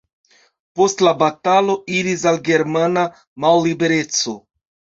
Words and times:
Post 0.79 1.03
la 1.07 1.13
batalo 1.19 1.75
iris 1.99 2.25
al 2.33 2.41
germana 2.49 3.07
mallibereco. 3.47 4.39